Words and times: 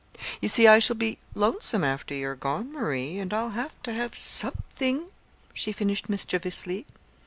You 0.41 0.47
see 0.49 0.67
I 0.67 0.79
shall 0.79 0.95
be 0.95 1.19
lonesome 1.35 1.83
after 1.83 2.15
you're 2.15 2.33
gone, 2.35 2.73
Marie, 2.73 3.19
and 3.19 3.31
I'll 3.31 3.51
have 3.51 3.79
to 3.83 3.93
have 3.93 4.15
something," 4.15 5.07
she 5.53 5.71
finished 5.71 6.09
mischievously. 6.09 6.87